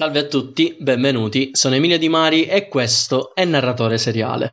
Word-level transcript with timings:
Salve 0.00 0.20
a 0.20 0.24
tutti, 0.24 0.76
benvenuti, 0.78 1.50
sono 1.52 1.74
Emilio 1.74 1.98
Di 1.98 2.08
Mari 2.08 2.46
e 2.46 2.68
questo 2.68 3.34
è 3.34 3.44
Narratore 3.44 3.98
Seriale. 3.98 4.50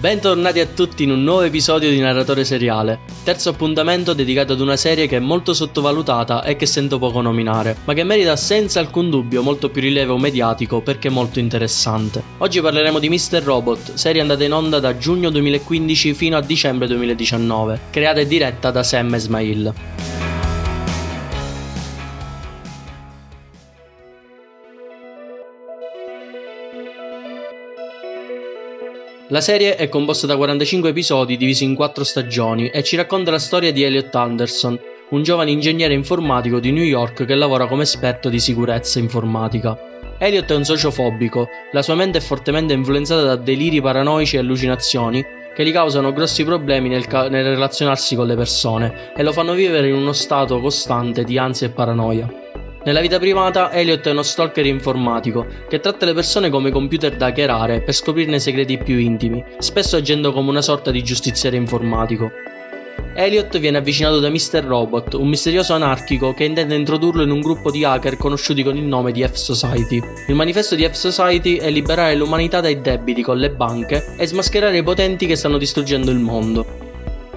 Bentornati 0.00 0.60
a 0.60 0.64
tutti 0.66 1.02
in 1.02 1.10
un 1.10 1.22
nuovo 1.22 1.42
episodio 1.42 1.90
di 1.90 2.00
Narratore 2.00 2.42
Seriale, 2.42 3.00
terzo 3.22 3.50
appuntamento 3.50 4.14
dedicato 4.14 4.54
ad 4.54 4.60
una 4.60 4.76
serie 4.76 5.06
che 5.06 5.18
è 5.18 5.20
molto 5.20 5.52
sottovalutata 5.52 6.42
e 6.42 6.56
che 6.56 6.64
sento 6.64 6.98
poco 6.98 7.20
nominare, 7.20 7.76
ma 7.84 7.92
che 7.92 8.02
merita 8.02 8.34
senza 8.34 8.80
alcun 8.80 9.10
dubbio 9.10 9.42
molto 9.42 9.68
più 9.68 9.82
rilievo 9.82 10.16
mediatico 10.16 10.80
perché 10.80 11.10
molto 11.10 11.38
interessante. 11.38 12.22
Oggi 12.38 12.62
parleremo 12.62 12.98
di 12.98 13.10
Mr. 13.10 13.42
Robot, 13.42 13.92
serie 13.92 14.22
andata 14.22 14.42
in 14.42 14.54
onda 14.54 14.80
da 14.80 14.96
giugno 14.96 15.28
2015 15.28 16.14
fino 16.14 16.38
a 16.38 16.40
dicembre 16.40 16.86
2019, 16.86 17.80
creata 17.90 18.20
e 18.20 18.26
diretta 18.26 18.70
da 18.70 18.82
Sam 18.82 19.12
Esmail. 19.12 20.09
La 29.32 29.40
serie 29.40 29.76
è 29.76 29.88
composta 29.88 30.26
da 30.26 30.36
45 30.36 30.88
episodi 30.88 31.36
divisi 31.36 31.62
in 31.62 31.76
4 31.76 32.02
stagioni 32.02 32.68
e 32.68 32.82
ci 32.82 32.96
racconta 32.96 33.30
la 33.30 33.38
storia 33.38 33.70
di 33.70 33.84
Elliot 33.84 34.12
Anderson, 34.12 34.76
un 35.10 35.22
giovane 35.22 35.52
ingegnere 35.52 35.94
informatico 35.94 36.58
di 36.58 36.72
New 36.72 36.82
York 36.82 37.24
che 37.24 37.34
lavora 37.36 37.68
come 37.68 37.84
esperto 37.84 38.28
di 38.28 38.40
sicurezza 38.40 38.98
informatica. 38.98 39.78
Elliot 40.18 40.50
è 40.50 40.56
un 40.56 40.64
sociofobico, 40.64 41.48
la 41.70 41.80
sua 41.80 41.94
mente 41.94 42.18
è 42.18 42.20
fortemente 42.20 42.72
influenzata 42.72 43.22
da 43.22 43.36
deliri 43.36 43.80
paranoici 43.80 44.34
e 44.34 44.40
allucinazioni 44.40 45.24
che 45.54 45.64
gli 45.64 45.70
causano 45.70 46.12
grossi 46.12 46.42
problemi 46.42 46.88
nel, 46.88 47.06
ca- 47.06 47.28
nel 47.28 47.44
relazionarsi 47.44 48.16
con 48.16 48.26
le 48.26 48.34
persone 48.34 49.12
e 49.14 49.22
lo 49.22 49.30
fanno 49.30 49.54
vivere 49.54 49.86
in 49.86 49.94
uno 49.94 50.12
stato 50.12 50.58
costante 50.58 51.22
di 51.22 51.38
ansia 51.38 51.68
e 51.68 51.70
paranoia. 51.70 52.49
Nella 52.82 53.02
vita 53.02 53.18
privata, 53.18 53.70
Elliot 53.72 54.06
è 54.06 54.10
uno 54.10 54.22
stalker 54.22 54.64
informatico 54.64 55.46
che 55.68 55.80
tratta 55.80 56.06
le 56.06 56.14
persone 56.14 56.48
come 56.48 56.70
computer 56.70 57.14
da 57.14 57.26
hackerare 57.26 57.82
per 57.82 57.92
scoprirne 57.92 58.36
i 58.36 58.40
segreti 58.40 58.78
più 58.78 58.96
intimi, 58.96 59.44
spesso 59.58 59.96
agendo 59.96 60.32
come 60.32 60.48
una 60.48 60.62
sorta 60.62 60.90
di 60.90 61.02
giustiziere 61.02 61.56
informatico. 61.56 62.30
Elliot 63.12 63.58
viene 63.58 63.76
avvicinato 63.76 64.18
da 64.18 64.30
Mr. 64.30 64.64
Robot, 64.64 65.12
un 65.12 65.28
misterioso 65.28 65.74
anarchico 65.74 66.32
che 66.32 66.44
intende 66.44 66.74
introdurlo 66.74 67.22
in 67.22 67.30
un 67.30 67.40
gruppo 67.40 67.70
di 67.70 67.84
hacker 67.84 68.16
conosciuti 68.16 68.62
con 68.62 68.78
il 68.78 68.84
nome 68.84 69.12
di 69.12 69.22
F-Society. 69.28 70.00
Il 70.28 70.34
manifesto 70.34 70.74
di 70.74 70.88
F-Society 70.88 71.56
è 71.56 71.68
liberare 71.68 72.14
l'umanità 72.14 72.62
dai 72.62 72.80
debiti 72.80 73.20
con 73.20 73.36
le 73.36 73.50
banche 73.50 74.14
e 74.16 74.26
smascherare 74.26 74.78
i 74.78 74.82
potenti 74.82 75.26
che 75.26 75.36
stanno 75.36 75.58
distruggendo 75.58 76.10
il 76.10 76.18
mondo. 76.18 76.89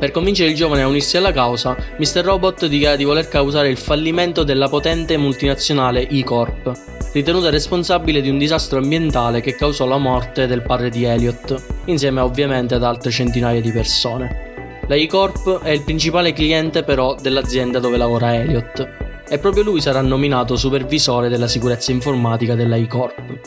Per 0.04 0.12
convincere 0.12 0.50
il 0.50 0.56
giovane 0.56 0.82
a 0.82 0.88
unirsi 0.88 1.16
alla 1.16 1.32
causa, 1.32 1.78
Mr. 1.98 2.26
Robot 2.26 2.66
dichiara 2.66 2.98
di 2.98 3.06
voler 3.06 3.30
causare 3.30 3.70
il 3.70 3.78
fallimento 3.78 4.44
della 4.44 4.68
potente 4.68 5.16
multinazionale 5.16 6.10
E-Corp, 6.10 6.74
ritenuta 7.14 7.50
responsabile 7.50 8.20
di 8.20 8.28
un 8.28 8.38
disastro 8.38 8.80
ambientale 8.80 9.40
che 9.40 9.56
causò 9.56 9.86
la 9.86 9.98
morte 9.98 10.46
del 10.46 10.62
padre 10.62 10.90
di 10.90 11.06
Elliot, 11.06 11.56
insieme 11.86 12.20
ovviamente 12.20 12.76
ad 12.76 12.84
altre 12.84 13.12
centinaia 13.12 13.62
di 13.62 13.72
persone. 13.72 14.82
La 14.90 14.96
E-Corp 14.96 15.62
è 15.64 15.70
il 15.70 15.84
principale 15.84 16.34
cliente 16.34 16.84
però 16.84 17.16
dell'azienda 17.16 17.80
dove 17.80 17.96
lavora 17.96 18.36
Elliot, 18.36 19.03
e 19.34 19.40
proprio 19.40 19.64
lui 19.64 19.82
sarà 19.82 20.00
nominato 20.02 20.56
supervisore 20.56 21.28
della 21.28 21.48
sicurezza 21.48 21.92
informatica 21.92 22.54
della 22.54 22.76
E-Corp. 22.76 23.40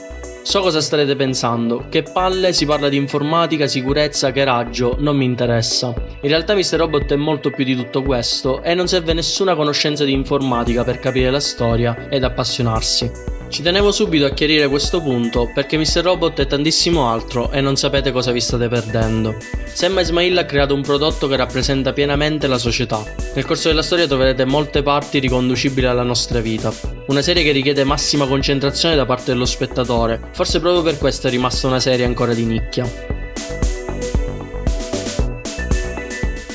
So 0.43 0.61
cosa 0.61 0.81
starete 0.81 1.15
pensando, 1.15 1.87
che 1.89 2.03
palle 2.03 2.53
si 2.53 2.67
parla 2.67 2.89
di 2.89 2.97
informatica, 2.97 3.69
sicurezza, 3.69 4.33
che 4.33 4.43
raggio, 4.43 4.97
non 4.99 5.17
mi 5.17 5.25
interessa. 5.27 5.95
In 6.23 6.29
realtà 6.29 6.57
Mr. 6.57 6.79
Robot 6.79 7.13
è 7.13 7.17
molto 7.17 7.51
più 7.51 7.63
di 7.63 7.77
tutto 7.77 8.03
questo 8.03 8.65
e 8.65 8.75
non 8.75 8.89
serve 8.89 9.13
nessuna 9.13 9.55
conoscenza 9.55 10.03
di 10.03 10.13
informatica 10.13 10.83
per 10.83 10.99
capire 10.99 11.31
la 11.31 11.39
storia 11.39 12.09
ed 12.09 12.25
appassionarsi. 12.25 13.36
Ci 13.49 13.63
tenevo 13.63 13.93
subito 13.93 14.27
a 14.27 14.31
chiarire 14.31 14.69
questo 14.69 15.01
punto 15.01 15.51
perché 15.55 15.79
Mr. 15.79 16.03
Robot 16.03 16.41
è 16.41 16.47
tantissimo 16.47 17.09
altro 17.09 17.51
e 17.53 17.61
non 17.61 17.77
sapete 17.77 18.11
cosa 18.11 18.33
vi 18.33 18.41
state 18.41 18.69
perdendo. 18.69 19.37
Semma 19.65 20.01
Ismail 20.01 20.37
ha 20.37 20.45
creato 20.45 20.75
un 20.75 20.83
prodotto 20.83 21.29
che 21.29 21.37
rappresenta 21.37 21.93
pienamente 21.93 22.49
la 22.49 22.59
società. 22.59 23.03
Nel 23.35 23.47
corso 23.47 23.69
della 23.69 23.83
storia 23.83 24.07
troverete 24.07 24.45
molte 24.45 24.83
parti 24.83 25.21
riconducibili 25.21 25.87
alla 25.87 26.03
nostra 26.03 26.41
vita. 26.41 26.73
Una 27.07 27.23
serie 27.23 27.45
che 27.45 27.53
richiede 27.53 27.85
massima 27.85 28.27
concentrazione 28.27 28.97
da 28.97 29.07
parte 29.07 29.33
dello 29.33 29.47
spettatore, 29.47 30.21
forse 30.33 30.61
proprio 30.61 30.83
per 30.83 30.99
questo 30.99 31.29
è 31.29 31.31
rimasta 31.31 31.69
una 31.69 31.81
serie 31.81 32.05
ancora 32.05 32.35
di 32.35 32.45
nicchia. 32.45 32.85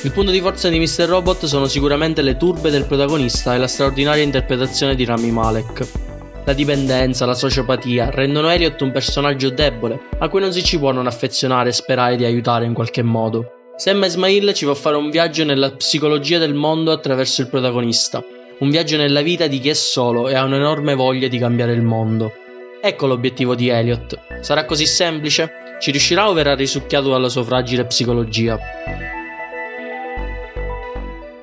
Il 0.04 0.12
punto 0.12 0.30
di 0.30 0.40
forza 0.40 0.68
di 0.68 0.78
Mr. 0.78 1.06
Robot 1.06 1.46
sono 1.46 1.66
sicuramente 1.66 2.22
le 2.22 2.36
turbe 2.36 2.70
del 2.70 2.84
protagonista 2.84 3.54
e 3.54 3.58
la 3.58 3.68
straordinaria 3.68 4.22
interpretazione 4.22 4.94
di 4.94 5.04
Rami 5.04 5.30
Malek. 5.30 6.10
La 6.44 6.54
dipendenza, 6.54 7.24
la 7.24 7.34
sociopatia 7.34 8.10
rendono 8.10 8.50
Elliot 8.50 8.80
un 8.80 8.90
personaggio 8.90 9.50
debole, 9.50 10.08
a 10.18 10.28
cui 10.28 10.40
non 10.40 10.52
si 10.52 10.64
ci 10.64 10.76
può 10.76 10.90
non 10.90 11.06
affezionare 11.06 11.68
e 11.68 11.72
sperare 11.72 12.16
di 12.16 12.24
aiutare 12.24 12.64
in 12.64 12.74
qualche 12.74 13.02
modo. 13.02 13.72
Sam 13.76 14.02
Ismail 14.02 14.52
ci 14.52 14.64
fa 14.66 14.74
fare 14.74 14.96
un 14.96 15.08
viaggio 15.08 15.44
nella 15.44 15.70
psicologia 15.70 16.38
del 16.38 16.54
mondo 16.54 16.90
attraverso 16.90 17.42
il 17.42 17.48
protagonista, 17.48 18.24
un 18.58 18.70
viaggio 18.70 18.96
nella 18.96 19.20
vita 19.20 19.46
di 19.46 19.60
chi 19.60 19.68
è 19.68 19.74
solo 19.74 20.28
e 20.28 20.34
ha 20.34 20.42
un'enorme 20.42 20.94
voglia 20.94 21.28
di 21.28 21.38
cambiare 21.38 21.74
il 21.74 21.82
mondo. 21.82 22.32
Ecco 22.80 23.06
l'obiettivo 23.06 23.54
di 23.54 23.68
Elliot. 23.68 24.18
Sarà 24.40 24.64
così 24.64 24.84
semplice? 24.84 25.76
Ci 25.78 25.92
riuscirà 25.92 26.28
o 26.28 26.32
verrà 26.32 26.56
risucchiato 26.56 27.08
dalla 27.08 27.28
sua 27.28 27.44
fragile 27.44 27.86
psicologia? 27.86 28.58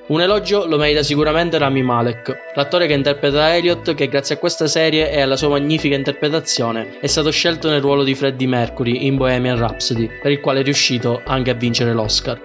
Un 0.10 0.22
elogio 0.22 0.66
lo 0.66 0.78
merita 0.78 1.04
sicuramente 1.04 1.60
Rami 1.60 1.84
Malek, 1.84 2.36
l'attore 2.56 2.88
che 2.88 2.94
interpreta 2.94 3.56
Elliot 3.56 3.94
che 3.94 4.08
grazie 4.08 4.34
a 4.34 4.38
questa 4.40 4.66
serie 4.66 5.12
e 5.12 5.22
alla 5.22 5.38
sua 5.38 5.50
magnifica 5.50 5.94
interpretazione 5.94 6.98
è 7.00 7.06
stato 7.06 7.30
scelto 7.30 7.70
nel 7.70 7.80
ruolo 7.80 8.04
di 8.04 8.16
Freddie 8.16 8.48
Mercury 8.48 9.06
in 9.06 9.18
Bohemian 9.18 9.60
Rhapsody, 9.60 10.10
per 10.20 10.32
il 10.32 10.40
quale 10.40 10.62
è 10.62 10.64
riuscito 10.64 11.22
anche 11.24 11.52
a 11.52 11.54
vincere 11.54 11.94
l'Oscar. 11.94 12.42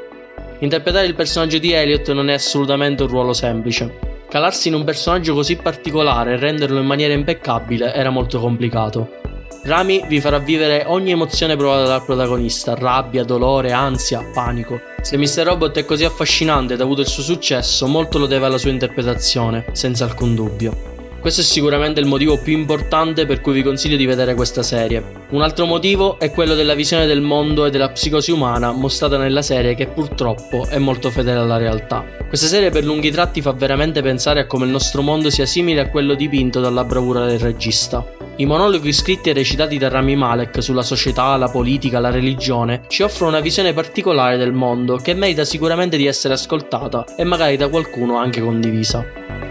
Interpretare 0.58 1.06
il 1.06 1.14
personaggio 1.14 1.56
di 1.56 1.72
Elliot 1.72 2.12
non 2.12 2.28
è 2.28 2.34
assolutamente 2.34 3.04
un 3.04 3.08
ruolo 3.08 3.32
semplice. 3.32 3.98
Calarsi 4.28 4.68
in 4.68 4.74
un 4.74 4.84
personaggio 4.84 5.32
così 5.32 5.56
particolare 5.56 6.34
e 6.34 6.36
renderlo 6.36 6.78
in 6.78 6.86
maniera 6.86 7.14
impeccabile 7.14 7.94
era 7.94 8.10
molto 8.10 8.40
complicato. 8.40 9.23
Rami 9.62 10.04
vi 10.08 10.20
farà 10.20 10.38
vivere 10.38 10.84
ogni 10.86 11.10
emozione 11.12 11.56
provata 11.56 11.84
dal 11.84 12.04
protagonista, 12.04 12.74
rabbia, 12.74 13.24
dolore, 13.24 13.72
ansia, 13.72 14.28
panico. 14.32 14.80
Se 15.00 15.16
Mr. 15.16 15.44
Robot 15.44 15.78
è 15.78 15.84
così 15.84 16.04
affascinante 16.04 16.74
ed 16.74 16.80
ha 16.80 16.84
avuto 16.84 17.00
il 17.00 17.06
suo 17.06 17.22
successo, 17.22 17.86
molto 17.86 18.18
lo 18.18 18.26
deve 18.26 18.46
alla 18.46 18.58
sua 18.58 18.70
interpretazione, 18.70 19.66
senza 19.72 20.04
alcun 20.04 20.34
dubbio. 20.34 20.93
Questo 21.24 21.40
è 21.40 21.44
sicuramente 21.44 22.00
il 22.00 22.06
motivo 22.06 22.36
più 22.36 22.52
importante 22.52 23.24
per 23.24 23.40
cui 23.40 23.54
vi 23.54 23.62
consiglio 23.62 23.96
di 23.96 24.04
vedere 24.04 24.34
questa 24.34 24.62
serie. 24.62 25.02
Un 25.30 25.40
altro 25.40 25.64
motivo 25.64 26.18
è 26.18 26.30
quello 26.30 26.54
della 26.54 26.74
visione 26.74 27.06
del 27.06 27.22
mondo 27.22 27.64
e 27.64 27.70
della 27.70 27.88
psicosi 27.88 28.30
umana 28.30 28.72
mostrata 28.72 29.16
nella 29.16 29.40
serie 29.40 29.74
che 29.74 29.86
purtroppo 29.86 30.66
è 30.68 30.76
molto 30.76 31.08
fedele 31.08 31.38
alla 31.38 31.56
realtà. 31.56 32.04
Questa 32.28 32.46
serie 32.46 32.68
per 32.68 32.84
lunghi 32.84 33.10
tratti 33.10 33.40
fa 33.40 33.52
veramente 33.52 34.02
pensare 34.02 34.40
a 34.40 34.46
come 34.46 34.66
il 34.66 34.70
nostro 34.70 35.00
mondo 35.00 35.30
sia 35.30 35.46
simile 35.46 35.80
a 35.80 35.88
quello 35.88 36.12
dipinto 36.12 36.60
dalla 36.60 36.84
bravura 36.84 37.24
del 37.24 37.38
regista. 37.38 38.04
I 38.36 38.44
monologhi 38.44 38.92
scritti 38.92 39.30
e 39.30 39.32
recitati 39.32 39.78
da 39.78 39.88
Rami 39.88 40.16
Malek 40.16 40.62
sulla 40.62 40.82
società, 40.82 41.34
la 41.38 41.48
politica, 41.48 42.00
la 42.00 42.10
religione 42.10 42.82
ci 42.88 43.02
offrono 43.02 43.30
una 43.30 43.40
visione 43.40 43.72
particolare 43.72 44.36
del 44.36 44.52
mondo 44.52 44.96
che 44.96 45.14
merita 45.14 45.46
sicuramente 45.46 45.96
di 45.96 46.04
essere 46.04 46.34
ascoltata 46.34 47.06
e 47.16 47.24
magari 47.24 47.56
da 47.56 47.68
qualcuno 47.68 48.18
anche 48.18 48.42
condivisa. 48.42 49.43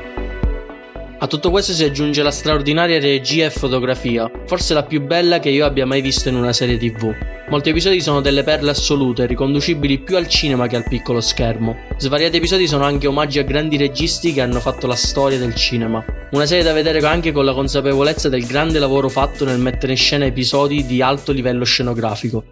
A 1.24 1.28
tutto 1.28 1.52
questo 1.52 1.72
si 1.72 1.86
aggiunge 1.86 2.22
la 2.22 2.32
straordinaria 2.32 3.00
regia 3.00 3.46
e 3.46 3.50
fotografia, 3.50 4.30
forse 4.46 4.74
la 4.74 4.84
più 4.84 5.00
bella 5.00 5.40
che 5.40 5.48
io 5.48 5.66
abbia 5.66 5.86
mai 5.86 6.02
visto 6.02 6.28
in 6.28 6.36
una 6.36 6.52
serie 6.52 6.78
tv. 6.78 7.16
Molti 7.48 7.70
episodi 7.70 8.02
sono 8.02 8.20
delle 8.20 8.44
perle 8.44 8.72
assolute, 8.72 9.26
riconducibili 9.26 10.00
più 10.00 10.18
al 10.18 10.28
cinema 10.28 10.68
che 10.68 10.76
al 10.76 10.84
piccolo 10.84 11.22
schermo. 11.22 11.78
Svariati 11.96 12.36
episodi 12.36 12.68
sono 12.68 12.84
anche 12.84 13.08
omaggi 13.08 13.40
a 13.40 13.44
grandi 13.44 13.78
registi 13.78 14.34
che 14.34 14.42
hanno 14.42 14.60
fatto 14.60 14.86
la 14.86 14.96
storia 14.96 15.38
del 15.38 15.56
cinema. 15.56 16.04
Una 16.31 16.46
serie 16.46 16.64
da 16.66 16.74
vedere 16.74 17.00
anche 17.08 17.31
con 17.31 17.46
la 17.46 17.54
consapevolezza 17.54 18.28
del 18.28 18.46
grande 18.46 18.80
lavoro 18.80 19.08
fatto 19.08 19.46
nel 19.46 19.60
mettere 19.60 19.94
in 19.94 19.98
scena 19.98 20.26
episodi 20.26 20.86
di 20.86 21.02
alto 21.02 21.31
livello 21.31 21.64
scenografico. 21.64 22.44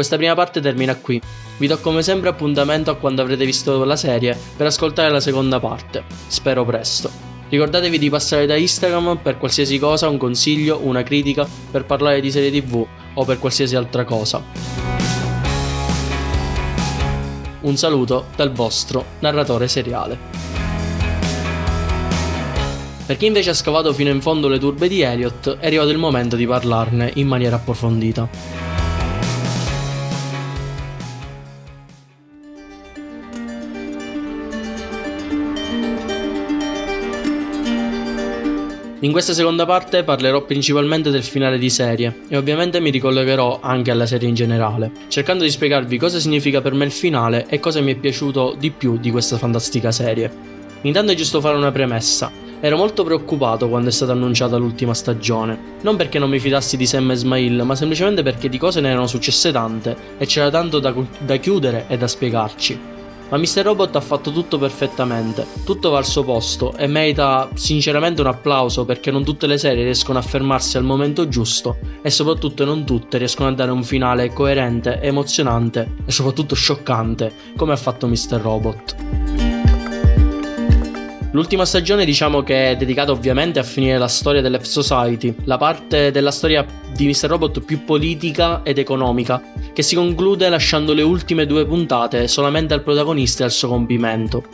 Questa 0.00 0.16
prima 0.16 0.34
parte 0.34 0.62
termina 0.62 0.96
qui. 0.96 1.20
Vi 1.58 1.66
do 1.66 1.78
come 1.78 2.02
sempre 2.02 2.30
appuntamento 2.30 2.90
a 2.90 2.96
quando 2.96 3.20
avrete 3.20 3.44
visto 3.44 3.84
la 3.84 3.96
serie 3.96 4.34
per 4.56 4.64
ascoltare 4.64 5.10
la 5.10 5.20
seconda 5.20 5.60
parte. 5.60 6.04
Spero 6.26 6.64
presto. 6.64 7.10
Ricordatevi 7.50 7.98
di 7.98 8.08
passare 8.08 8.46
da 8.46 8.56
Instagram 8.56 9.18
per 9.22 9.36
qualsiasi 9.36 9.78
cosa, 9.78 10.08
un 10.08 10.16
consiglio, 10.16 10.80
una 10.82 11.02
critica, 11.02 11.46
per 11.70 11.84
parlare 11.84 12.22
di 12.22 12.30
serie 12.30 12.50
tv 12.50 12.86
o 13.12 13.24
per 13.26 13.38
qualsiasi 13.38 13.76
altra 13.76 14.04
cosa. 14.04 14.42
Un 17.60 17.76
saluto 17.76 18.28
dal 18.36 18.52
vostro 18.52 19.04
narratore 19.18 19.68
seriale. 19.68 20.18
Per 23.04 23.18
chi 23.18 23.26
invece 23.26 23.50
ha 23.50 23.54
scavato 23.54 23.92
fino 23.92 24.08
in 24.08 24.22
fondo 24.22 24.48
le 24.48 24.58
turbe 24.58 24.88
di 24.88 25.02
Elliot, 25.02 25.58
è 25.58 25.66
arrivato 25.66 25.90
il 25.90 25.98
momento 25.98 26.36
di 26.36 26.46
parlarne 26.46 27.10
in 27.16 27.26
maniera 27.26 27.56
approfondita. 27.56 28.69
In 39.02 39.12
questa 39.12 39.32
seconda 39.32 39.64
parte 39.64 40.04
parlerò 40.04 40.44
principalmente 40.44 41.08
del 41.08 41.22
finale 41.22 41.56
di 41.56 41.70
serie 41.70 42.20
e 42.28 42.36
ovviamente 42.36 42.80
mi 42.80 42.90
ricollegherò 42.90 43.60
anche 43.62 43.90
alla 43.90 44.04
serie 44.04 44.28
in 44.28 44.34
generale, 44.34 44.92
cercando 45.08 45.42
di 45.42 45.50
spiegarvi 45.50 45.96
cosa 45.96 46.18
significa 46.18 46.60
per 46.60 46.74
me 46.74 46.84
il 46.84 46.90
finale 46.90 47.46
e 47.48 47.60
cosa 47.60 47.80
mi 47.80 47.92
è 47.92 47.96
piaciuto 47.96 48.54
di 48.58 48.70
più 48.70 48.98
di 48.98 49.10
questa 49.10 49.38
fantastica 49.38 49.90
serie. 49.90 50.30
Intanto 50.82 51.12
è 51.12 51.14
giusto 51.14 51.40
fare 51.40 51.56
una 51.56 51.72
premessa. 51.72 52.30
Ero 52.60 52.76
molto 52.76 53.02
preoccupato 53.02 53.70
quando 53.70 53.88
è 53.88 53.92
stata 53.92 54.12
annunciata 54.12 54.58
l'ultima 54.58 54.92
stagione. 54.92 55.58
Non 55.80 55.96
perché 55.96 56.18
non 56.18 56.28
mi 56.28 56.38
fidassi 56.38 56.76
di 56.76 56.84
Sam 56.84 57.10
e 57.10 57.14
Ismail, 57.14 57.62
ma 57.64 57.74
semplicemente 57.74 58.22
perché 58.22 58.50
di 58.50 58.58
cose 58.58 58.82
ne 58.82 58.90
erano 58.90 59.06
successe 59.06 59.50
tante 59.50 59.96
e 60.18 60.26
c'era 60.26 60.50
tanto 60.50 60.78
da, 60.78 60.94
da 61.20 61.36
chiudere 61.36 61.86
e 61.88 61.96
da 61.96 62.06
spiegarci. 62.06 62.99
Ma 63.30 63.36
Mr. 63.36 63.62
Robot 63.62 63.94
ha 63.94 64.00
fatto 64.00 64.32
tutto 64.32 64.58
perfettamente, 64.58 65.46
tutto 65.64 65.90
va 65.90 65.98
al 65.98 66.04
suo 66.04 66.24
posto 66.24 66.76
e 66.76 66.88
merita 66.88 67.48
sinceramente 67.54 68.20
un 68.22 68.26
applauso 68.26 68.84
perché 68.84 69.12
non 69.12 69.22
tutte 69.22 69.46
le 69.46 69.56
serie 69.56 69.84
riescono 69.84 70.18
a 70.18 70.22
fermarsi 70.22 70.76
al 70.76 70.82
momento 70.82 71.28
giusto 71.28 71.78
e 72.02 72.10
soprattutto 72.10 72.64
non 72.64 72.84
tutte 72.84 73.18
riescono 73.18 73.48
a 73.48 73.52
dare 73.52 73.70
un 73.70 73.84
finale 73.84 74.32
coerente, 74.32 75.00
emozionante 75.00 75.94
e 76.04 76.10
soprattutto 76.10 76.56
scioccante 76.56 77.32
come 77.56 77.72
ha 77.72 77.76
fatto 77.76 78.08
Mr. 78.08 78.40
Robot. 78.40 78.96
L'ultima 81.32 81.64
stagione 81.64 82.04
diciamo 82.04 82.42
che 82.42 82.70
è 82.70 82.76
dedicata 82.76 83.12
ovviamente 83.12 83.60
a 83.60 83.62
finire 83.62 83.98
la 83.98 84.08
storia 84.08 84.40
dell'F 84.40 84.64
Society, 84.64 85.32
la 85.44 85.56
parte 85.56 86.10
della 86.10 86.32
storia 86.32 86.66
di 86.92 87.06
Mr. 87.06 87.28
Robot 87.28 87.60
più 87.60 87.84
politica 87.84 88.62
ed 88.64 88.78
economica, 88.78 89.40
che 89.80 89.86
si 89.86 89.94
conclude 89.94 90.50
lasciando 90.50 90.92
le 90.92 91.00
ultime 91.00 91.46
due 91.46 91.64
puntate 91.64 92.28
solamente 92.28 92.74
al 92.74 92.82
protagonista 92.82 93.42
e 93.42 93.46
al 93.46 93.50
suo 93.50 93.68
compimento. 93.68 94.44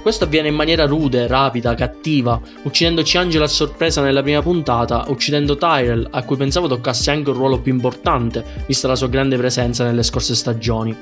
Questo 0.00 0.24
avviene 0.24 0.48
in 0.48 0.54
maniera 0.54 0.86
rude, 0.86 1.26
rapida, 1.26 1.74
cattiva, 1.74 2.40
uccidendoci 2.62 3.18
Angela 3.18 3.44
a 3.44 3.48
sorpresa 3.48 4.00
nella 4.00 4.22
prima 4.22 4.40
puntata, 4.40 5.04
uccidendo 5.08 5.58
Tyrell, 5.58 6.08
a 6.10 6.24
cui 6.24 6.36
pensavo 6.36 6.68
toccasse 6.68 7.10
anche 7.10 7.30
un 7.30 7.36
ruolo 7.36 7.60
più 7.60 7.72
importante, 7.72 8.44
vista 8.66 8.88
la 8.88 8.96
sua 8.96 9.08
grande 9.08 9.36
presenza 9.36 9.84
nelle 9.84 10.02
scorse 10.02 10.34
stagioni. 10.34 10.96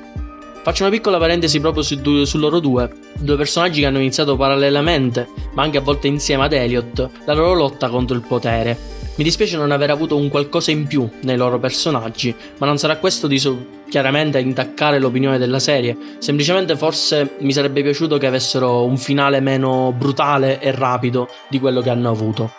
Faccio 0.62 0.82
una 0.82 0.92
piccola 0.92 1.18
parentesi 1.18 1.60
proprio 1.60 1.84
su, 1.84 2.24
su, 2.24 2.38
loro 2.38 2.58
due, 2.58 2.92
due 3.20 3.36
personaggi 3.36 3.80
che 3.80 3.86
hanno 3.86 3.98
iniziato 3.98 4.36
parallelamente, 4.36 5.28
ma 5.54 5.62
anche 5.62 5.78
a 5.78 5.82
volte 5.82 6.08
insieme 6.08 6.44
ad 6.44 6.52
Elliot, 6.52 7.10
la 7.24 7.34
loro 7.34 7.54
lotta 7.54 7.88
contro 7.88 8.16
il 8.16 8.24
potere. 8.26 8.99
Mi 9.20 9.26
dispiace 9.26 9.58
non 9.58 9.70
aver 9.70 9.90
avuto 9.90 10.16
un 10.16 10.30
qualcosa 10.30 10.70
in 10.70 10.86
più 10.86 11.06
nei 11.24 11.36
loro 11.36 11.58
personaggi, 11.58 12.34
ma 12.56 12.64
non 12.64 12.78
sarà 12.78 12.96
questo 12.96 13.26
di 13.26 13.38
so- 13.38 13.66
chiaramente 13.90 14.38
a 14.38 14.40
intaccare 14.40 14.98
l'opinione 14.98 15.36
della 15.36 15.58
serie, 15.58 15.94
semplicemente 16.20 16.74
forse 16.74 17.34
mi 17.40 17.52
sarebbe 17.52 17.82
piaciuto 17.82 18.16
che 18.16 18.26
avessero 18.26 18.82
un 18.82 18.96
finale 18.96 19.40
meno 19.40 19.92
brutale 19.94 20.58
e 20.58 20.70
rapido 20.70 21.28
di 21.50 21.60
quello 21.60 21.82
che 21.82 21.90
hanno 21.90 22.08
avuto. 22.08 22.50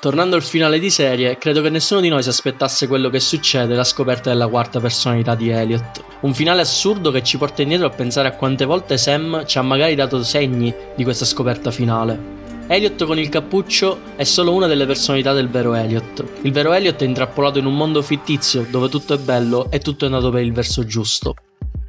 Tornando 0.00 0.34
al 0.34 0.42
finale 0.42 0.78
di 0.78 0.88
serie, 0.88 1.36
credo 1.36 1.60
che 1.60 1.68
nessuno 1.68 2.00
di 2.00 2.08
noi 2.08 2.22
si 2.22 2.30
aspettasse 2.30 2.86
quello 2.86 3.10
che 3.10 3.20
succede, 3.20 3.74
la 3.74 3.84
scoperta 3.84 4.30
della 4.30 4.48
quarta 4.48 4.80
personalità 4.80 5.34
di 5.34 5.50
Elliot. 5.50 6.02
Un 6.20 6.32
finale 6.32 6.62
assurdo 6.62 7.10
che 7.10 7.22
ci 7.22 7.36
porta 7.36 7.60
indietro 7.60 7.86
a 7.86 7.90
pensare 7.90 8.28
a 8.28 8.32
quante 8.32 8.64
volte 8.64 8.96
Sam 8.96 9.44
ci 9.44 9.58
ha 9.58 9.62
magari 9.62 9.94
dato 9.94 10.22
segni 10.24 10.74
di 10.96 11.04
questa 11.04 11.26
scoperta 11.26 11.70
finale. 11.70 12.41
Elliot 12.68 13.04
con 13.04 13.18
il 13.18 13.28
cappuccio 13.28 13.98
è 14.16 14.24
solo 14.24 14.54
una 14.54 14.66
delle 14.66 14.86
personalità 14.86 15.32
del 15.32 15.48
vero 15.48 15.74
Elliot. 15.74 16.24
Il 16.42 16.52
vero 16.52 16.72
Elliot 16.72 17.02
è 17.02 17.04
intrappolato 17.04 17.58
in 17.58 17.66
un 17.66 17.76
mondo 17.76 18.00
fittizio 18.02 18.66
dove 18.70 18.88
tutto 18.88 19.14
è 19.14 19.18
bello 19.18 19.70
e 19.70 19.80
tutto 19.80 20.04
è 20.04 20.08
andato 20.08 20.30
per 20.30 20.42
il 20.42 20.52
verso 20.52 20.84
giusto. 20.84 21.34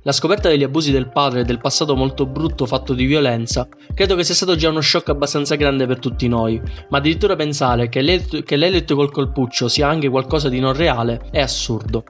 La 0.01 0.11
scoperta 0.11 0.49
degli 0.49 0.63
abusi 0.63 0.91
del 0.91 1.09
padre 1.09 1.41
e 1.41 1.43
del 1.45 1.59
passato 1.59 1.95
molto 1.95 2.25
brutto 2.25 2.65
fatto 2.65 2.93
di 2.93 3.05
violenza 3.05 3.67
credo 3.93 4.15
che 4.15 4.25
sia 4.25 4.35
stato 4.35 4.55
già 4.55 4.69
uno 4.69 4.81
shock 4.81 5.07
abbastanza 5.09 5.55
grande 5.55 5.87
per 5.87 5.99
tutti 5.99 6.27
noi, 6.27 6.61
ma 6.89 6.97
addirittura 6.97 7.37
pensare 7.37 7.87
che 7.87 8.01
l'Elliot 8.01 8.93
col 8.93 9.11
colpuccio 9.11 9.69
sia 9.69 9.87
anche 9.87 10.09
qualcosa 10.09 10.49
di 10.49 10.59
non 10.59 10.73
reale 10.73 11.29
è 11.31 11.39
assurdo. 11.39 12.03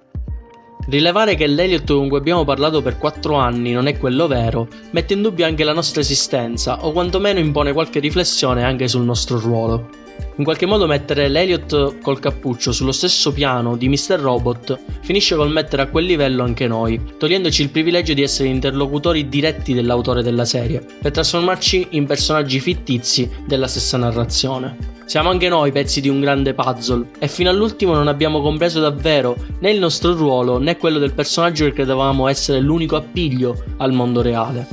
Rilevare 0.88 1.36
che 1.36 1.48
l'Elliot 1.48 1.94
con 1.94 2.10
cui 2.10 2.18
abbiamo 2.18 2.44
parlato 2.44 2.82
per 2.82 2.98
4 2.98 3.36
anni 3.36 3.72
non 3.72 3.88
è 3.88 3.98
quello 3.98 4.28
vero 4.28 4.68
mette 4.92 5.14
in 5.14 5.22
dubbio 5.22 5.46
anche 5.46 5.64
la 5.64 5.74
nostra 5.74 6.02
esistenza 6.02 6.86
o 6.86 6.92
quantomeno 6.92 7.40
impone 7.40 7.72
qualche 7.72 8.00
riflessione 8.00 8.64
anche 8.64 8.88
sul 8.88 9.04
nostro 9.04 9.40
ruolo. 9.40 10.02
In 10.36 10.44
qualche 10.44 10.66
modo 10.66 10.88
mettere 10.88 11.28
l'Eliot 11.28 12.00
col 12.02 12.20
cappuccio 12.20 12.72
sullo 12.72 12.92
stesso 12.92 13.32
piano 13.32 13.76
di 13.76 13.88
Mr. 13.88 14.20
Robot 14.20 14.80
finisce 15.02 15.36
col 15.36 15.52
mettere 15.52 15.84
a 15.84 15.88
quel 15.88 16.06
livello 16.06 16.44
anche 16.44 16.68
noi, 16.68 17.00
togliendoci 17.18 17.62
il 17.62 17.70
privilegio 17.70 18.14
di 18.14 18.24
essere 18.24 18.50
interlocutori 18.50 19.30
diretti 19.30 19.74
dell'autore 19.74 20.24
della 20.24 20.46
serie, 20.46 20.84
per 21.02 21.12
trasformarci 21.12 21.90
in 21.92 22.06
personaggi 22.06 22.60
fittizi 22.60 23.30
della 23.46 23.68
stessa 23.68 23.98
narrazione. 23.98 24.92
Siamo 25.06 25.30
anche 25.30 25.50
noi 25.50 25.72
pezzi 25.72 26.02
di 26.02 26.10
un 26.10 26.22
grande 26.22 26.54
puzzle 26.54 27.10
e 27.20 27.28
fino 27.28 27.50
all'ultimo 27.50 27.94
non 27.94 28.08
abbiamo 28.08 28.42
compreso 28.42 28.80
davvero 28.80 29.36
né 29.60 29.70
il 29.70 29.78
nostro 29.78 30.16
ruolo 30.16 30.58
né 30.58 30.73
quello 30.78 31.00
del 31.00 31.14
personaggio 31.14 31.66
che 31.66 31.74
credevamo 31.74 32.28
essere 32.28 32.60
l'unico 32.60 32.96
appiglio 32.96 33.64
al 33.78 33.94
mondo 33.94 34.22
reale. 34.22 34.68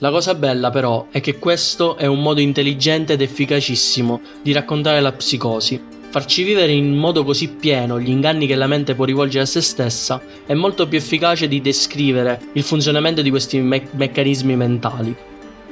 La 0.00 0.10
cosa 0.10 0.34
bella 0.34 0.70
però 0.70 1.08
è 1.10 1.20
che 1.20 1.38
questo 1.38 1.96
è 1.96 2.06
un 2.06 2.22
modo 2.22 2.40
intelligente 2.40 3.14
ed 3.14 3.20
efficacissimo 3.20 4.20
di 4.42 4.52
raccontare 4.52 5.00
la 5.00 5.12
psicosi. 5.12 5.96
Farci 6.10 6.42
vivere 6.42 6.72
in 6.72 6.94
modo 6.94 7.24
così 7.24 7.48
pieno 7.48 8.00
gli 8.00 8.08
inganni 8.08 8.46
che 8.46 8.54
la 8.54 8.66
mente 8.66 8.94
può 8.94 9.04
rivolgere 9.04 9.44
a 9.44 9.46
se 9.46 9.60
stessa 9.60 10.22
è 10.46 10.54
molto 10.54 10.86
più 10.86 10.98
efficace 10.98 11.48
di 11.48 11.60
descrivere 11.60 12.40
il 12.52 12.62
funzionamento 12.62 13.22
di 13.22 13.30
questi 13.30 13.58
me- 13.58 13.88
meccanismi 13.90 14.56
mentali. 14.56 15.16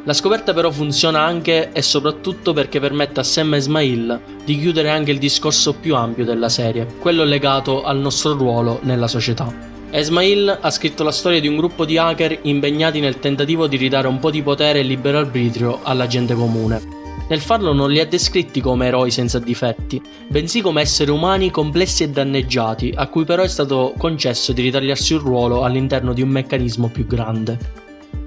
La 0.06 0.12
scoperta 0.12 0.54
però 0.54 0.70
funziona 0.70 1.20
anche 1.20 1.72
e 1.72 1.82
soprattutto 1.82 2.52
perché 2.52 2.78
permette 2.78 3.18
a 3.18 3.24
Sam 3.24 3.54
e 3.54 3.56
Ismail 3.56 4.20
di 4.44 4.56
chiudere 4.56 4.88
anche 4.88 5.10
il 5.10 5.18
discorso 5.18 5.72
più 5.72 5.96
ampio 5.96 6.24
della 6.24 6.48
serie, 6.48 6.86
quello 7.00 7.24
legato 7.24 7.82
al 7.82 7.98
nostro 7.98 8.34
ruolo 8.34 8.78
nella 8.82 9.08
società. 9.08 9.52
Esmail 9.90 10.58
ha 10.60 10.70
scritto 10.70 11.02
la 11.02 11.10
storia 11.10 11.40
di 11.40 11.48
un 11.48 11.56
gruppo 11.56 11.84
di 11.84 11.98
hacker 11.98 12.38
impegnati 12.42 13.00
nel 13.00 13.18
tentativo 13.18 13.66
di 13.66 13.76
ridare 13.76 14.06
un 14.06 14.20
po' 14.20 14.30
di 14.30 14.42
potere 14.42 14.78
e 14.78 14.82
libero 14.84 15.18
arbitrio 15.18 15.80
alla 15.82 16.06
gente 16.06 16.34
comune. 16.34 16.80
Nel 17.28 17.40
farlo 17.40 17.72
non 17.72 17.90
li 17.90 17.98
ha 17.98 18.06
descritti 18.06 18.60
come 18.60 18.86
eroi 18.86 19.10
senza 19.10 19.40
difetti, 19.40 20.00
bensì 20.28 20.60
come 20.60 20.82
esseri 20.82 21.10
umani 21.10 21.50
complessi 21.50 22.04
e 22.04 22.10
danneggiati, 22.10 22.92
a 22.94 23.08
cui 23.08 23.24
però 23.24 23.42
è 23.42 23.48
stato 23.48 23.92
concesso 23.98 24.52
di 24.52 24.62
ritagliarsi 24.62 25.14
un 25.14 25.20
ruolo 25.20 25.64
all'interno 25.64 26.12
di 26.12 26.22
un 26.22 26.28
meccanismo 26.28 26.86
più 26.90 27.08
grande. 27.08 27.85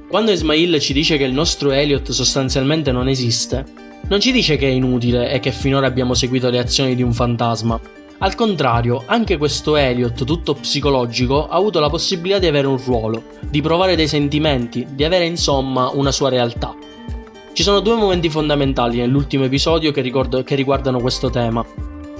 Quando 0.09 0.31
Ismail 0.31 0.79
ci 0.79 0.91
dice 0.91 1.17
che 1.17 1.23
il 1.23 1.33
nostro 1.33 1.69
Elliot 1.69 2.09
sostanzialmente 2.09 2.91
non 2.91 3.07
esiste, 3.07 3.63
non 4.07 4.19
ci 4.19 4.31
dice 4.31 4.57
che 4.57 4.67
è 4.67 4.71
inutile 4.71 5.31
e 5.31 5.39
che 5.39 5.51
finora 5.51 5.85
abbiamo 5.85 6.15
seguito 6.15 6.49
le 6.49 6.57
azioni 6.57 6.95
di 6.95 7.03
un 7.03 7.13
fantasma, 7.13 7.79
al 8.21 8.33
contrario, 8.33 9.03
anche 9.05 9.37
questo 9.37 9.77
Elliot, 9.77 10.25
tutto 10.25 10.55
psicologico, 10.55 11.47
ha 11.47 11.55
avuto 11.55 11.79
la 11.79 11.91
possibilità 11.91 12.39
di 12.39 12.47
avere 12.47 12.65
un 12.65 12.77
ruolo, 12.83 13.23
di 13.47 13.61
provare 13.61 13.95
dei 13.95 14.07
sentimenti, 14.07 14.85
di 14.89 15.03
avere 15.03 15.25
insomma 15.25 15.91
una 15.93 16.11
sua 16.11 16.29
realtà. 16.29 16.75
Ci 17.53 17.61
sono 17.61 17.79
due 17.79 17.95
momenti 17.95 18.29
fondamentali 18.29 18.97
nell'ultimo 18.97 19.43
episodio 19.43 19.91
che, 19.91 20.01
ricordo, 20.01 20.43
che 20.43 20.55
riguardano 20.55 20.99
questo 20.99 21.29
tema. 21.29 21.63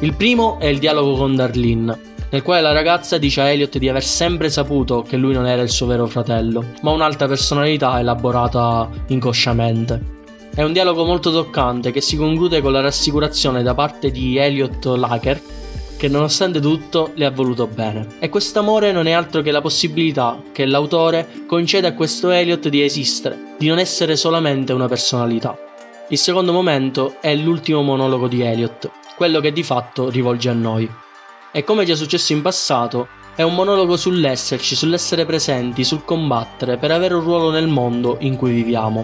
Il 0.01 0.13
primo 0.13 0.59
è 0.59 0.67
il 0.67 0.77
dialogo 0.77 1.15
con 1.15 1.35
Darlene, 1.35 1.99
nel 2.29 2.43
quale 2.43 2.61
la 2.61 2.71
ragazza 2.71 3.17
dice 3.17 3.41
a 3.41 3.49
Elliot 3.49 3.77
di 3.77 3.89
aver 3.89 4.03
sempre 4.03 4.49
saputo 4.49 5.01
che 5.01 5.17
lui 5.17 5.33
non 5.33 5.47
era 5.47 5.61
il 5.61 5.69
suo 5.69 5.87
vero 5.87 6.05
fratello, 6.07 6.63
ma 6.81 6.91
un'altra 6.91 7.27
personalità 7.27 7.99
elaborata 7.99 8.89
inconsciamente. 9.07 10.17
È 10.53 10.63
un 10.63 10.73
dialogo 10.73 11.05
molto 11.05 11.31
toccante 11.31 11.91
che 11.91 12.01
si 12.01 12.17
conclude 12.17 12.61
con 12.61 12.71
la 12.71 12.81
rassicurazione 12.81 13.63
da 13.63 13.73
parte 13.73 14.11
di 14.11 14.37
Elliot 14.37 14.85
Laker 14.85 15.41
che 15.99 16.07
nonostante 16.07 16.61
tutto 16.61 17.11
le 17.15 17.25
ha 17.25 17.31
voluto 17.31 17.67
bene. 17.67 18.07
E 18.19 18.29
quest'amore 18.29 18.93
non 18.93 19.05
è 19.05 19.11
altro 19.11 19.41
che 19.41 19.51
la 19.51 19.59
possibilità 19.59 20.41
che 20.53 20.65
l'autore 20.65 21.27
concede 21.45 21.87
a 21.87 21.93
questo 21.93 22.29
Elliot 22.29 22.69
di 22.69 22.81
esistere, 22.81 23.55
di 23.57 23.67
non 23.67 23.79
essere 23.79 24.15
solamente 24.15 24.71
una 24.71 24.87
personalità. 24.87 25.57
Il 26.07 26.17
secondo 26.17 26.53
momento 26.53 27.17
è 27.19 27.35
l'ultimo 27.35 27.81
monologo 27.81 28.29
di 28.29 28.41
Elliot, 28.41 28.89
quello 29.17 29.41
che 29.41 29.51
di 29.51 29.61
fatto 29.61 30.09
rivolge 30.09 30.47
a 30.47 30.53
noi. 30.53 30.89
E 31.51 31.63
come 31.63 31.83
già 31.83 31.95
successo 31.95 32.31
in 32.33 32.43
passato, 32.43 33.07
è 33.35 33.41
un 33.41 33.55
monologo 33.55 33.97
sull'esserci, 33.97 34.75
sull'essere 34.75 35.25
presenti, 35.25 35.83
sul 35.83 36.05
combattere 36.05 36.77
per 36.77 36.91
avere 36.91 37.15
un 37.15 37.21
ruolo 37.21 37.49
nel 37.49 37.67
mondo 37.67 38.17
in 38.19 38.35
cui 38.35 38.51
viviamo. 38.51 39.03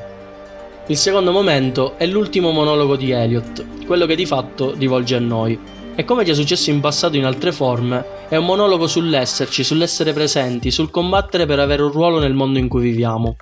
Il 0.85 0.95
secondo 0.95 1.31
momento 1.31 1.97
è 1.97 2.05
l'ultimo 2.05 2.51
monologo 2.51 2.95
di 2.97 3.09
Elliot, 3.09 3.85
quello 3.87 4.05
che 4.05 4.15
di 4.15 4.27
fatto 4.27 4.75
rivolge 4.77 5.15
a 5.15 5.19
noi. 5.19 5.57
E 5.95 6.05
come 6.05 6.23
già 6.23 6.35
successo 6.35 6.69
in 6.69 6.81
passato 6.81 7.17
in 7.17 7.25
altre 7.25 7.51
forme, 7.51 8.05
è 8.29 8.35
un 8.35 8.45
monologo 8.45 8.85
sull'esserci, 8.85 9.63
sull'essere 9.63 10.13
presenti, 10.13 10.69
sul 10.69 10.91
combattere 10.91 11.47
per 11.47 11.57
avere 11.57 11.81
un 11.81 11.91
ruolo 11.91 12.19
nel 12.19 12.35
mondo 12.35 12.59
in 12.59 12.67
cui 12.67 12.83
viviamo. 12.83 13.37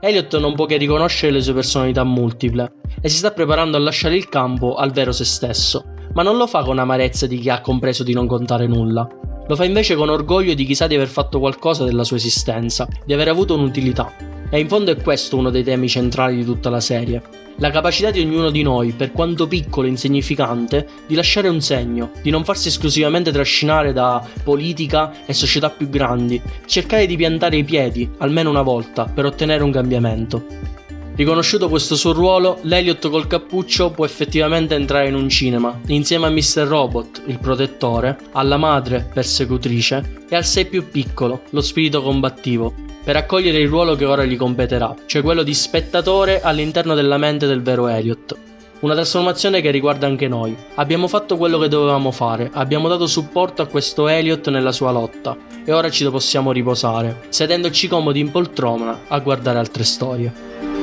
Elliot 0.00 0.38
non 0.38 0.54
può 0.54 0.66
che 0.66 0.76
riconoscere 0.76 1.32
le 1.32 1.40
sue 1.40 1.54
personalità 1.54 2.04
multiple 2.04 2.72
e 3.00 3.08
si 3.08 3.16
sta 3.16 3.32
preparando 3.32 3.76
a 3.76 3.80
lasciare 3.80 4.14
il 4.14 4.28
campo 4.28 4.74
al 4.74 4.92
vero 4.92 5.10
se 5.10 5.24
stesso, 5.24 5.93
ma 6.14 6.22
non 6.22 6.36
lo 6.36 6.46
fa 6.46 6.62
con 6.62 6.78
amarezza 6.78 7.26
di 7.26 7.38
chi 7.38 7.50
ha 7.50 7.60
compreso 7.60 8.02
di 8.02 8.12
non 8.12 8.26
contare 8.26 8.66
nulla. 8.66 9.06
Lo 9.46 9.56
fa 9.56 9.64
invece 9.64 9.94
con 9.94 10.08
orgoglio 10.08 10.54
di 10.54 10.64
chi 10.64 10.74
sa 10.74 10.86
di 10.86 10.94
aver 10.94 11.08
fatto 11.08 11.38
qualcosa 11.38 11.84
della 11.84 12.04
sua 12.04 12.16
esistenza, 12.16 12.88
di 13.04 13.12
aver 13.12 13.28
avuto 13.28 13.54
un'utilità. 13.54 14.10
E 14.48 14.58
in 14.58 14.68
fondo 14.68 14.90
è 14.90 14.96
questo 14.96 15.36
uno 15.36 15.50
dei 15.50 15.62
temi 15.62 15.88
centrali 15.88 16.36
di 16.36 16.44
tutta 16.44 16.70
la 16.70 16.80
serie. 16.80 17.22
La 17.56 17.70
capacità 17.70 18.10
di 18.10 18.20
ognuno 18.20 18.50
di 18.50 18.62
noi, 18.62 18.92
per 18.92 19.12
quanto 19.12 19.46
piccolo 19.46 19.86
e 19.86 19.90
insignificante, 19.90 20.88
di 21.06 21.14
lasciare 21.14 21.48
un 21.48 21.60
segno, 21.60 22.10
di 22.22 22.30
non 22.30 22.42
farsi 22.42 22.68
esclusivamente 22.68 23.30
trascinare 23.30 23.92
da 23.92 24.26
politica 24.42 25.26
e 25.26 25.32
società 25.32 25.70
più 25.70 25.88
grandi, 25.88 26.40
cercare 26.66 27.06
di 27.06 27.16
piantare 27.16 27.56
i 27.56 27.64
piedi, 27.64 28.08
almeno 28.18 28.50
una 28.50 28.62
volta, 28.62 29.04
per 29.04 29.26
ottenere 29.26 29.62
un 29.62 29.70
cambiamento. 29.70 30.72
Riconosciuto 31.16 31.68
questo 31.68 31.94
suo 31.94 32.12
ruolo, 32.12 32.58
l'Eliot 32.62 33.08
col 33.08 33.28
cappuccio 33.28 33.90
può 33.90 34.04
effettivamente 34.04 34.74
entrare 34.74 35.06
in 35.06 35.14
un 35.14 35.28
cinema, 35.28 35.78
insieme 35.86 36.26
a 36.26 36.30
Mr. 36.30 36.66
Robot, 36.66 37.22
il 37.26 37.38
protettore, 37.38 38.18
alla 38.32 38.56
madre, 38.56 39.08
persecutrice, 39.14 40.24
e 40.28 40.34
al 40.34 40.44
sé 40.44 40.64
più 40.64 40.88
piccolo, 40.88 41.42
lo 41.50 41.60
spirito 41.60 42.02
combattivo, 42.02 42.74
per 43.04 43.14
accogliere 43.14 43.58
il 43.58 43.68
ruolo 43.68 43.94
che 43.94 44.04
ora 44.04 44.24
gli 44.24 44.36
competerà, 44.36 44.92
cioè 45.06 45.22
quello 45.22 45.44
di 45.44 45.54
spettatore 45.54 46.40
all'interno 46.40 46.96
della 46.96 47.16
mente 47.16 47.46
del 47.46 47.62
vero 47.62 47.86
Elliot. 47.86 48.36
Una 48.80 48.94
trasformazione 48.94 49.60
che 49.60 49.70
riguarda 49.70 50.08
anche 50.08 50.26
noi. 50.26 50.54
Abbiamo 50.74 51.06
fatto 51.06 51.36
quello 51.36 51.58
che 51.58 51.68
dovevamo 51.68 52.10
fare, 52.10 52.50
abbiamo 52.52 52.88
dato 52.88 53.06
supporto 53.06 53.62
a 53.62 53.66
questo 53.66 54.08
Elliot 54.08 54.48
nella 54.48 54.72
sua 54.72 54.90
lotta 54.90 55.36
e 55.64 55.72
ora 55.72 55.90
ci 55.90 56.04
possiamo 56.10 56.50
riposare, 56.50 57.26
sedendoci 57.28 57.86
comodi 57.86 58.18
in 58.18 58.32
poltrona 58.32 59.02
a 59.06 59.20
guardare 59.20 59.58
altre 59.60 59.84
storie. 59.84 60.73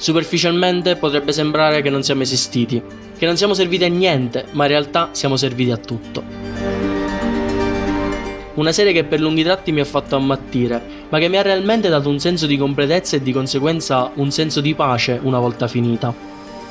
Superficialmente 0.00 0.96
potrebbe 0.96 1.30
sembrare 1.30 1.82
che 1.82 1.90
non 1.90 2.02
siamo 2.02 2.22
esistiti, 2.22 2.82
che 3.18 3.26
non 3.26 3.36
siamo 3.36 3.52
serviti 3.52 3.84
a 3.84 3.88
niente, 3.88 4.46
ma 4.52 4.64
in 4.64 4.70
realtà 4.70 5.10
siamo 5.12 5.36
serviti 5.36 5.70
a 5.70 5.76
tutto. 5.76 6.22
Una 8.54 8.72
serie 8.72 8.94
che 8.94 9.04
per 9.04 9.20
lunghi 9.20 9.42
tratti 9.42 9.72
mi 9.72 9.80
ha 9.80 9.84
fatto 9.84 10.16
ammattire, 10.16 10.82
ma 11.10 11.18
che 11.18 11.28
mi 11.28 11.36
ha 11.36 11.42
realmente 11.42 11.90
dato 11.90 12.08
un 12.08 12.18
senso 12.18 12.46
di 12.46 12.56
completezza 12.56 13.16
e 13.16 13.22
di 13.22 13.30
conseguenza 13.30 14.10
un 14.14 14.30
senso 14.30 14.62
di 14.62 14.74
pace 14.74 15.20
una 15.22 15.38
volta 15.38 15.68
finita. 15.68 16.14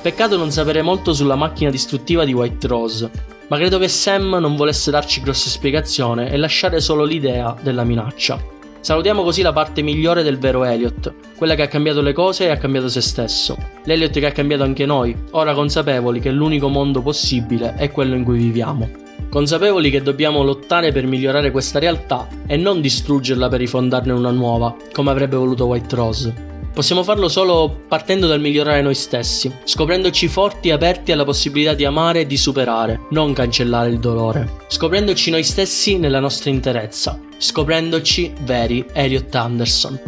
Peccato 0.02 0.36
non 0.36 0.50
sapere 0.50 0.82
molto 0.82 1.14
sulla 1.14 1.36
macchina 1.36 1.70
distruttiva 1.70 2.26
di 2.26 2.34
White 2.34 2.66
Rose, 2.66 3.12
ma 3.48 3.58
credo 3.58 3.78
che 3.78 3.90
Sam 3.90 4.38
non 4.40 4.56
volesse 4.56 4.90
darci 4.90 5.22
grosse 5.22 5.52
spiegazioni 5.52 6.28
e 6.28 6.36
lasciare 6.36 6.80
solo 6.82 7.04
l'idea 7.04 7.56
della 7.62 7.84
minaccia. 7.84 8.58
Salutiamo 8.82 9.24
così 9.24 9.42
la 9.42 9.52
parte 9.52 9.82
migliore 9.82 10.24
del 10.24 10.40
vero 10.40 10.64
Elliot, 10.64 11.14
quella 11.36 11.56
che 11.56 11.64
ha 11.64 11.68
cambiato 11.68 12.02
le 12.02 12.14
cose 12.14 12.46
e 12.46 12.50
ha 12.50 12.58
cambiato 12.58 12.88
se 12.88 13.02
stesso. 13.02 13.58
L'Elliot 13.84 14.18
che 14.18 14.26
ha 14.26 14.32
cambiato 14.32 14.64
anche 14.64 14.86
noi, 14.86 15.16
ora 15.32 15.54
consapevoli 15.54 16.22
che 16.22 16.32
l'unico 16.32 16.70
mondo 16.70 17.02
possibile 17.02 17.76
è 17.76 17.92
quello 17.92 18.16
in 18.16 18.24
cui 18.24 18.38
viviamo. 18.38 18.90
Consapevoli 19.30 19.90
che 19.90 20.02
dobbiamo 20.02 20.44
lottare 20.44 20.94
per 20.94 21.06
migliorare 21.06 21.52
questa 21.52 21.78
realtà 21.78 22.28
e 22.48 22.56
non 22.56 22.80
distruggerla 22.80 23.50
per 23.50 23.60
rifondarne 23.60 24.14
una 24.14 24.32
nuova, 24.32 24.74
come 24.94 25.12
avrebbe 25.12 25.36
voluto 25.36 25.66
White 25.66 25.96
Rose. 25.96 26.59
Possiamo 26.74 27.04
farlo 27.04 27.28
solo 27.28 27.82
partendo 27.90 28.28
dal 28.28 28.40
migliorare 28.40 28.82
noi 28.82 28.96
stessi, 28.96 29.52
scoprendoci 29.64 30.28
forti 30.30 30.70
e 30.70 30.72
aperti 30.72 31.12
alla 31.12 31.26
possibilità 31.26 31.74
di 31.74 31.84
amare 31.84 32.22
e 32.22 32.26
di 32.26 32.38
superare, 32.38 33.02
non 33.10 33.34
cancellare 33.34 33.90
il 33.90 34.00
dolore. 34.00 34.48
Scoprendoci 34.68 35.30
noi 35.30 35.44
stessi 35.44 35.98
nella 35.98 36.20
nostra 36.22 36.52
interezza, 36.52 37.20
scoprendoci 37.38 38.34
veri 38.44 38.86
Elliot 38.94 39.36
Anderson. 39.36 40.00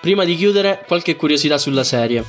Prima 0.00 0.24
di 0.24 0.36
chiudere, 0.36 0.84
qualche 0.86 1.16
curiosità 1.16 1.58
sulla 1.58 1.84
serie. 1.84 2.22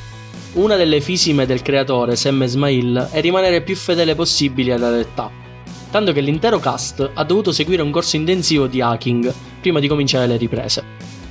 Una 0.53 0.75
delle 0.77 0.99
fisime 0.99 1.45
del 1.45 1.61
creatore, 1.61 2.15
Sam 2.15 2.41
Esmail, 2.41 3.09
è 3.11 3.21
rimanere 3.21 3.61
più 3.61 3.75
fedele 3.75 4.15
possibile 4.15 4.73
alla 4.73 4.89
realtà 4.89 5.47
tanto 5.91 6.11
che 6.11 6.21
l'intero 6.21 6.59
cast 6.59 7.11
ha 7.13 7.23
dovuto 7.23 7.51
seguire 7.51 7.81
un 7.81 7.91
corso 7.91 8.15
intensivo 8.15 8.67
di 8.67 8.81
hacking 8.81 9.33
prima 9.61 9.79
di 9.79 9.87
cominciare 9.87 10.27
le 10.27 10.37
riprese. 10.37 10.83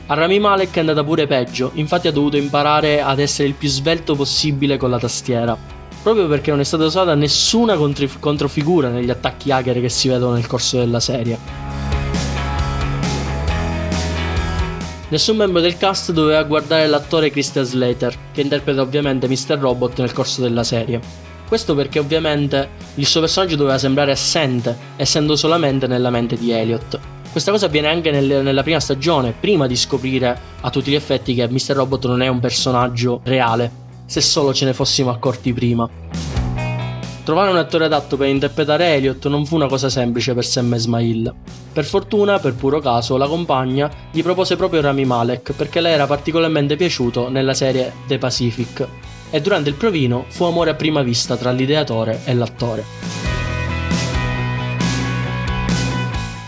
A 0.07 0.15
Rami 0.15 0.39
Malek 0.39 0.75
è 0.75 0.81
andata 0.81 1.05
pure 1.05 1.27
peggio, 1.27 1.71
infatti 1.75 2.09
ha 2.09 2.13
dovuto 2.13 2.37
imparare 2.37 3.03
ad 3.03 3.19
essere 3.19 3.49
il 3.49 3.55
più 3.55 3.69
svelto 3.69 4.15
possibile 4.15 4.77
con 4.77 4.91
la 4.91 4.99
tastiera, 4.99 5.57
proprio 6.03 6.27
perché 6.27 6.51
non 6.51 6.61
è 6.61 6.65
stata 6.65 6.85
usata 6.85 7.15
nessuna 7.15 7.77
contrif- 7.77 8.19
controfigura 8.19 8.89
negli 8.89 9.11
attacchi 9.11 9.51
hacker 9.51 9.81
che 9.81 9.89
si 9.89 10.09
vedono 10.09 10.33
nel 10.35 10.47
corso 10.47 10.79
della 10.79 11.01
serie. 11.01 11.39
Nessun 15.11 15.37
membro 15.37 15.61
del 15.61 15.79
cast 15.79 16.13
doveva 16.13 16.43
guardare 16.43 16.87
l'attore 16.87 17.31
Christian 17.31 17.65
Slater, 17.65 18.15
che 18.33 18.43
interpreta 18.43 18.83
ovviamente 18.83 19.27
Mr. 19.27 19.59
Robot 19.59 19.99
nel 20.01 20.13
corso 20.13 20.43
della 20.43 20.65
serie. 20.65 21.01
Questo 21.49 21.75
perché 21.75 21.99
ovviamente 21.99 22.69
il 22.97 23.07
suo 23.07 23.21
personaggio 23.21 23.57
doveva 23.57 23.79
sembrare 23.79 24.13
assente, 24.13 24.77
essendo 24.97 25.35
solamente 25.35 25.87
nella 25.87 26.11
mente 26.11 26.37
di 26.37 26.51
Elliot. 26.51 27.01
Questa 27.33 27.51
cosa 27.51 27.67
avviene 27.67 27.89
anche 27.89 28.11
nel, 28.11 28.43
nella 28.43 28.63
prima 28.63 28.81
stagione, 28.81 29.33
prima 29.39 29.67
di 29.67 29.75
scoprire 29.75 30.39
a 30.61 30.69
tutti 30.69 30.91
gli 30.91 30.95
effetti 30.95 31.35
che 31.35 31.49
Mr. 31.49 31.73
Robot 31.73 32.07
non 32.07 32.21
è 32.21 32.29
un 32.29 32.39
personaggio 32.39 33.23
reale, 33.25 33.71
se 34.05 34.21
solo 34.21 34.53
ce 34.53 34.67
ne 34.67 34.75
fossimo 34.75 35.09
accorti 35.11 35.55
prima. 35.55 35.89
Trovare 37.25 37.51
un 37.51 37.57
attore 37.57 37.87
adatto 37.87 38.17
per 38.19 38.29
interpretare 38.29 38.95
Elliot 38.95 39.27
non 39.29 39.47
fu 39.47 39.55
una 39.55 39.69
cosa 39.69 39.89
semplice 39.89 40.35
per 40.35 40.45
Sam 40.45 40.75
Esmail. 40.75 41.35
Per 41.73 41.85
fortuna, 41.85 42.39
per 42.39 42.55
puro 42.55 42.81
caso, 42.81 43.17
la 43.17 43.27
compagna 43.27 43.91
gli 44.11 44.23
propose 44.23 44.57
proprio 44.57 44.83
Rami 44.83 45.05
Malek 45.05 45.53
perché 45.53 45.81
le 45.81 45.91
era 45.91 46.07
particolarmente 46.07 46.77
piaciuto 46.77 47.29
nella 47.29 47.55
serie 47.55 47.93
The 48.07 48.19
Pacific, 48.19 48.87
e 49.31 49.41
durante 49.41 49.69
il 49.69 49.75
provino 49.75 50.25
fu 50.29 50.45
amore 50.45 50.71
a 50.71 50.75
prima 50.75 51.03
vista 51.03 51.37
tra 51.37 51.51
l'ideatore 51.51 52.21
e 52.25 52.35
l'attore. 52.35 52.85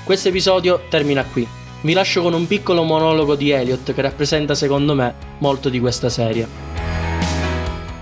Questo 0.05 0.29
episodio 0.29 0.83
termina 0.89 1.25
qui. 1.25 1.47
Vi 1.83 1.93
lascio 1.93 2.21
con 2.21 2.35
un 2.35 2.47
piccolo 2.47 2.83
monologo 2.83 3.37
di 3.37 3.51
Elliot 3.51 3.95
che 3.95 4.03
rappresenta 4.03 4.55
secondo 4.55 4.95
me 4.95 5.15
molto 5.39 5.69
di 5.69 5.81
questa 5.81 6.09
serie. 6.09 6.49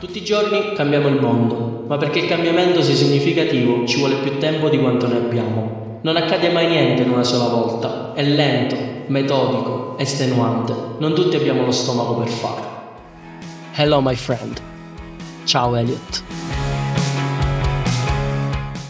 Tutti 0.00 0.18
i 0.18 0.24
giorni 0.24 0.72
cambiamo 0.74 1.08
il 1.08 1.20
mondo, 1.20 1.84
ma 1.86 1.96
perché 1.96 2.20
il 2.20 2.28
cambiamento 2.28 2.82
sia 2.82 2.94
significativo 2.94 3.86
ci 3.86 3.98
vuole 3.98 4.16
più 4.16 4.38
tempo 4.38 4.68
di 4.68 4.78
quanto 4.78 5.06
ne 5.06 5.16
abbiamo. 5.16 6.00
Non 6.02 6.16
accade 6.16 6.50
mai 6.50 6.68
niente 6.68 7.02
in 7.02 7.10
una 7.10 7.24
sola 7.24 7.48
volta, 7.48 8.12
è 8.14 8.22
lento, 8.22 8.76
metodico, 9.08 9.96
estenuante, 9.98 10.74
non 10.98 11.14
tutti 11.14 11.36
abbiamo 11.36 11.64
lo 11.64 11.72
stomaco 11.72 12.14
per 12.14 12.28
farlo. 12.28 12.66
Hello 13.74 14.00
my 14.00 14.14
friend. 14.14 14.67
Ciao 15.48 15.74
Elliot. 15.76 16.24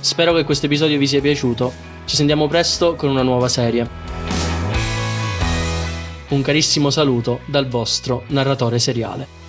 Spero 0.01 0.35
che 0.35 0.43
questo 0.43 0.67
episodio 0.67 0.99
vi 0.99 1.07
sia 1.07 1.21
piaciuto. 1.21 1.73
Ci 2.05 2.17
sentiamo 2.17 2.49
presto 2.49 2.97
con 2.97 3.11
una 3.11 3.23
nuova 3.23 3.47
serie. 3.47 3.89
Un 6.31 6.43
carissimo 6.43 6.91
saluto 6.91 7.43
dal 7.47 7.69
vostro 7.69 8.25
narratore 8.31 8.81
seriale. 8.81 9.48